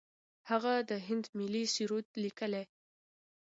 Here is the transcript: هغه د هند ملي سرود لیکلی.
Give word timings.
هغه 0.49 0.73
د 0.89 0.91
هند 1.07 1.25
ملي 1.37 1.63
سرود 1.75 2.07
لیکلی. 2.23 2.63